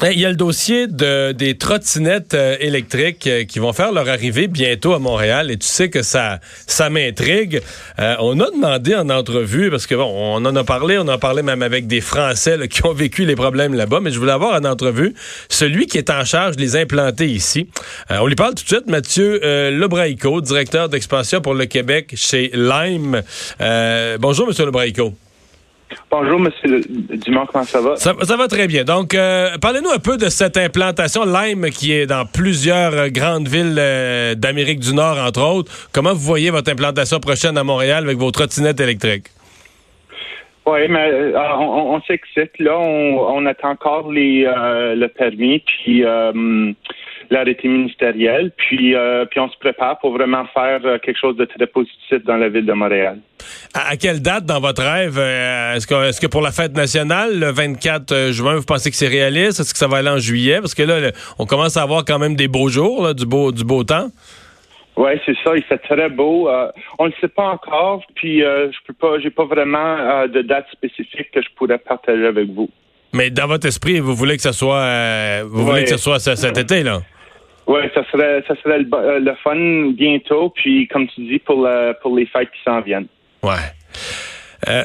[0.00, 4.08] Il y a le dossier de, des trottinettes euh, électriques euh, qui vont faire leur
[4.08, 7.60] arrivée bientôt à Montréal et tu sais que ça, ça m'intrigue.
[7.98, 11.18] Euh, on a demandé en entrevue, parce que bon, on en a parlé, on en
[11.18, 14.54] parlait même avec des Français qui ont vécu les problèmes là-bas, mais je voulais avoir
[14.54, 15.14] en entrevue
[15.48, 17.68] celui qui est en charge de les implanter ici.
[18.08, 23.22] on lui parle tout de suite, Mathieu Lebraico, directeur d'expansion pour le Québec chez Lime.
[24.20, 25.12] bonjour, Monsieur Lebraico.
[26.10, 27.96] Bonjour, Monsieur Dumont, comment ça va?
[27.96, 28.84] Ça, va très bien.
[28.84, 33.48] Donc, euh, parlez-nous un peu de cette implantation Lime qui est dans plusieurs euh, grandes
[33.48, 35.72] villes euh, d'Amérique du Nord, entre autres.
[35.92, 39.28] Comment vous voyez votre implantation prochaine à Montréal avec vos trottinettes électriques?
[40.66, 42.58] Oui, mais on, on s'excite.
[42.58, 46.04] Là, on, attend encore les, le permis, puis
[47.30, 48.94] l'arrêté ministériel, puis,
[49.30, 52.66] puis on se prépare pour vraiment faire quelque chose de très positif dans la ville
[52.66, 53.18] de Montréal.
[53.74, 55.18] À, quelle date dans votre rêve?
[55.18, 58.90] Euh, est-ce que, est que pour la fête nationale, le 24 euh, juin, vous pensez
[58.90, 59.60] que c'est réaliste?
[59.60, 60.60] Est-ce que ça va aller en juillet?
[60.60, 63.64] Parce que là, on commence à avoir quand même des beaux jours, du, beau, du
[63.64, 64.08] beau temps.
[64.96, 65.54] Oui, c'est ça.
[65.54, 66.48] Il fait très beau.
[66.48, 70.42] Euh, on ne le sait pas encore, puis je peux pas, j'ai pas vraiment de
[70.42, 72.70] date spécifique que je pourrais partager avec vous.
[73.12, 76.56] Mais dans votre esprit, vous voulez que ça soit, vous voulez que ce soit cet
[76.56, 77.00] été, là?
[77.66, 81.68] Oui, ça serait, ça serait le, fun bientôt, puis comme tu dis, pour,
[82.02, 83.06] pour les fêtes qui s'en viennent.
[83.42, 83.54] Ouais.
[84.68, 84.84] Euh,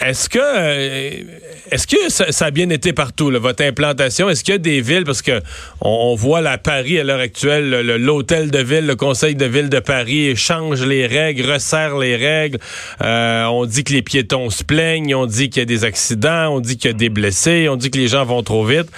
[0.00, 1.22] est-ce que euh,
[1.70, 4.28] est-ce que ça, a bien été partout, votre implantation?
[4.28, 5.40] Est-ce qu'il y a des villes, parce que
[5.80, 9.78] on, voit la Paris à l'heure actuelle, l'hôtel de ville, le conseil de ville de
[9.78, 12.58] Paris change les règles, resserre les règles.
[13.02, 16.48] Euh, on dit que les piétons se plaignent, on dit qu'il y a des accidents,
[16.48, 18.88] on dit qu'il y a des blessés, on dit que les gens vont trop vite.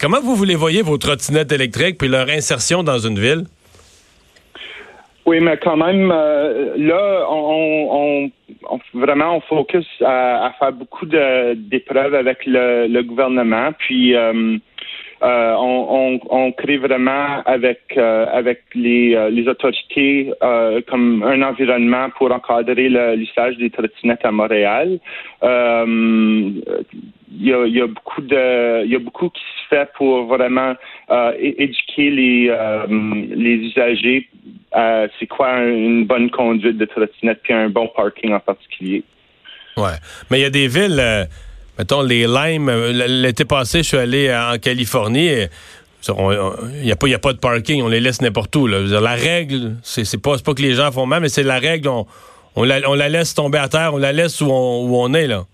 [0.00, 3.44] comment vous voulez voyez vos trottinettes électriques puis leur insertion dans une ville?
[5.26, 8.30] Oui, mais quand même, euh, là, on,
[8.70, 14.56] on, vraiment on focus à, faire beaucoup d'épreuves avec le, le, gouvernement, puis euh,
[15.24, 20.32] euh, on, on, crée vraiment avec avec les, les autorités
[20.86, 25.00] comme un environnement pour encadrer l'usage des trottinettes à Montréal.
[25.42, 26.62] il
[27.32, 30.74] y, a, y a beaucoup de il y a beaucoup qui se fait pour vraiment
[31.40, 32.54] éduquer les
[33.34, 34.28] les usagers
[34.76, 39.04] euh, c'est quoi une bonne conduite de trottinette puis un bon parking en particulier?
[39.76, 39.96] Ouais.
[40.30, 41.24] Mais il y a des villes, euh,
[41.78, 45.30] mettons les Limes, euh, l'été passé, je suis allé en Californie.
[46.08, 48.66] Il n'y a, pas, a pas de parking, on les laisse n'importe où.
[48.66, 52.64] la règle, c'est pas, pas que les gens font mal, mais c'est la règle, on,
[52.64, 55.26] la, laisse tomber à terre, on la laisse où on, où on est.
[55.26, 55.44] là.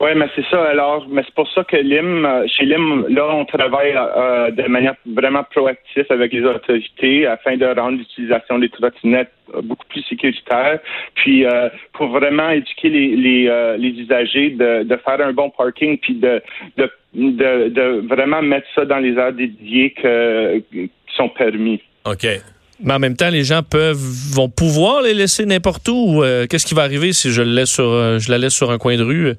[0.00, 0.62] Oui, mais c'est ça.
[0.62, 4.62] Alors, mais c'est pour ça que LIM, euh, chez LIM, là, on travaille euh, de
[4.62, 10.02] manière vraiment proactive avec les autorités afin de rendre l'utilisation des trottinettes euh, beaucoup plus
[10.04, 10.78] sécuritaire,
[11.16, 11.44] puis
[11.92, 16.42] pour vraiment éduquer les, usagers de, faire un bon parking, puis de,
[16.78, 19.94] de, de, vraiment mettre ça dans les heures dédiées
[20.72, 21.82] qui sont permis.
[22.06, 22.26] OK.
[22.82, 23.98] Mais en même temps, les gens peuvent
[24.34, 26.22] vont pouvoir les laisser n'importe où.
[26.48, 28.96] Qu'est-ce qui va arriver si je le laisse sur je la laisse sur un coin
[28.96, 29.34] de rue?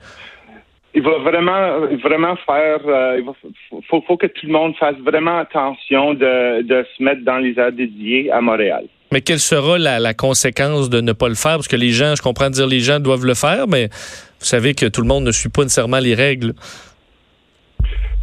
[0.94, 2.80] Il va vraiment, vraiment faire.
[2.86, 7.24] Euh, il faut, faut, que tout le monde fasse vraiment attention de, de se mettre
[7.24, 8.86] dans les aires dédiées à Montréal.
[9.12, 11.56] Mais quelle sera la, la, conséquence de ne pas le faire?
[11.56, 14.74] Parce que les gens, je comprends dire les gens doivent le faire, mais vous savez
[14.74, 16.54] que tout le monde ne suit pas nécessairement les règles.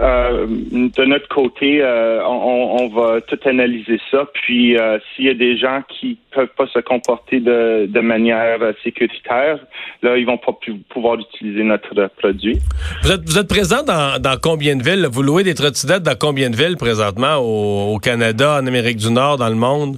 [0.00, 4.26] Euh, de notre côté, euh, on, va tout analyser ça.
[4.32, 8.60] Puis, euh, s'il y a des gens qui peuvent pas se comporter de, de manière
[8.84, 9.59] sécuritaire,
[10.03, 10.56] là, ils vont pas
[10.88, 12.59] pouvoir utiliser notre produit.
[13.03, 15.09] Vous êtes, vous êtes présent dans, combien de villes?
[15.10, 19.36] Vous louez des trottinettes dans combien de villes présentement au Canada, en Amérique du Nord,
[19.39, 19.97] dans le monde?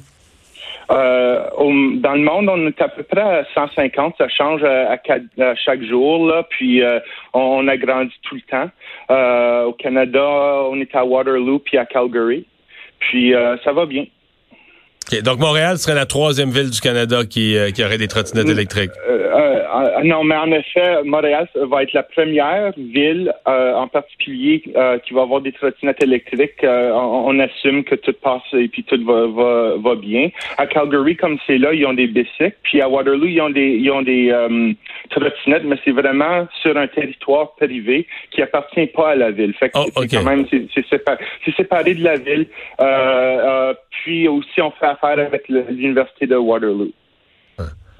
[0.91, 1.49] Euh,
[1.97, 4.17] dans le monde, on est à peu près à 150.
[4.19, 4.99] Ça change à,
[5.55, 6.27] chaque jour.
[6.27, 6.99] Là, puis euh,
[7.33, 8.71] on, a grandi tout le temps.
[9.11, 10.25] Euh, au Canada,
[10.69, 12.47] on est à Waterloo puis à Calgary.
[12.99, 13.33] Puis
[13.65, 14.05] ça va bien.
[15.19, 18.93] Donc, Montréal serait la troisième ville du Canada qui, euh, qui aurait des trottinettes électriques.
[19.09, 24.63] Euh, euh, non, mais en effet, Montréal va être la première ville en particulier
[25.05, 26.65] qui va avoir des trottinettes électriques.
[26.65, 30.29] On, assume que tout passe et puis tout va, va, va bien.
[30.59, 32.57] À Calgary, comme c'est là, ils ont des bicycles.
[32.63, 34.35] Puis à Waterloo, ils ont des, ils ont des
[35.11, 39.55] trottinettes, mais c'est vraiment sur un territoire privé qui appartient pas à la ville.
[39.55, 41.25] Fait que oh, c'est quand même c'est séparé,
[41.57, 42.47] séparé, de la ville.
[44.03, 46.93] puis aussi, on fait avec l'université de Waterloo.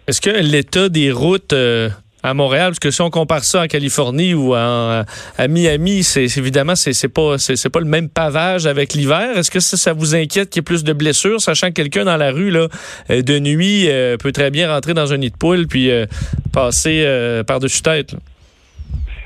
[0.07, 1.89] Est-ce que l'état des routes euh,
[2.23, 5.05] à Montréal, parce que si on compare ça en Californie ou à
[5.49, 7.37] Miami, c'est évidemment c'est pas
[7.73, 9.39] pas le même pavage avec l'hiver.
[9.39, 12.17] Est-ce que ça, vous inquiète qu'il y ait plus de blessures, sachant que quelqu'un dans
[12.17, 12.67] la rue là
[13.11, 15.91] euh, de nuit euh, peut très bien rentrer dans un nid de poule puis
[16.53, 18.15] passer par dessus tête?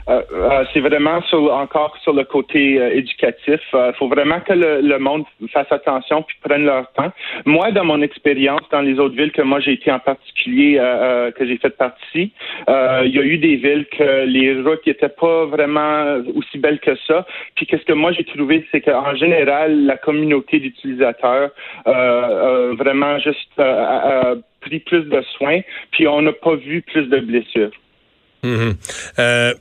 [0.08, 3.60] Euh, euh, c'est vraiment encore sur le côté euh, éducatif.
[3.72, 7.12] Il faut vraiment que le, monde fasse attention puis prenne leur temps.
[7.46, 10.76] Moi, dans mon expérience dans les autres villes que moi j'ai été en particulier,
[11.36, 12.32] que j'ai fait partie,
[12.68, 16.96] il y a eu des villes que les routes n'étaient pas vraiment aussi belles que
[17.06, 17.26] ça.
[17.54, 21.50] Puis qu'est-ce que moi j'ai trouvé, c'est qu'en général, la communauté d'utilisateurs
[21.84, 23.60] vraiment juste
[24.60, 25.60] pris plus de soins,
[25.90, 27.72] puis on n'a pas vu plus de blessures.
[28.42, 29.54] Mm-hmm.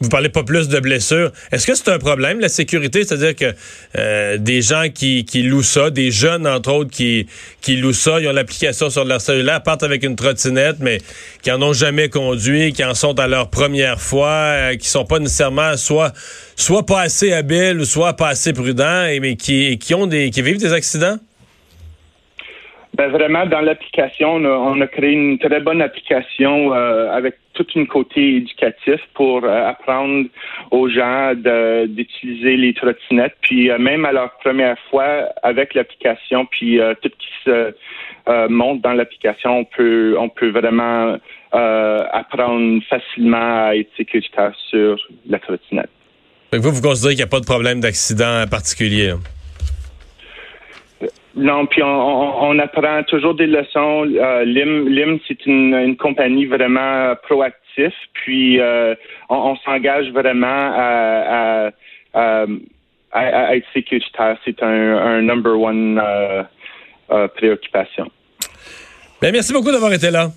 [0.00, 1.32] Vous parlez pas plus de blessures.
[1.52, 3.04] Est-ce que c'est un problème, la sécurité?
[3.04, 3.54] C'est-à-dire que
[3.96, 7.26] euh, des gens qui, qui louent ça, des jeunes, entre autres, qui,
[7.62, 11.00] qui louent ça, ils ont l'application sur leur cellulaire, partent avec une trottinette, mais
[11.40, 15.06] qui en ont jamais conduit, qui en sont à leur première fois, euh, qui sont
[15.06, 16.12] pas nécessairement soit
[16.56, 20.30] soit pas assez habiles ou soit pas assez prudents, et, mais qui, qui ont des
[20.30, 21.18] qui vivent des accidents?
[22.96, 27.86] Ben vraiment, dans l'application, on, a créé une très bonne application euh, avec tout une
[27.86, 30.26] côté éducatif pour euh, apprendre
[30.70, 33.36] aux gens d'utiliser les trottinettes.
[33.42, 38.80] Puis euh, même à leur première fois avec l'application, puis tout ce qui se monte
[38.80, 41.18] dans l'application, on peut on peut vraiment
[41.52, 44.96] apprendre facilement à être sécuritaire sur
[45.28, 45.90] la trottinette.
[46.50, 49.12] vous, vous considérez qu'il n'y a pas de problème d'accident particulier?
[51.36, 54.06] Non, puis on, apprend toujours des leçons.
[54.06, 58.94] Euh, LIM, LIM c'est une, compagnie vraiment proactive, puis euh,
[59.28, 61.70] on, s'engage vraiment à,
[63.12, 64.38] être sécuritaire.
[64.46, 68.10] C'est un, number one euh, préoccupation.
[69.20, 70.30] Ben, merci beaucoup d'avoir été là.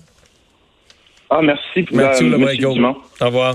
[1.30, 1.86] Ah, merci.
[1.92, 2.24] Merci,
[3.20, 3.54] Au revoir.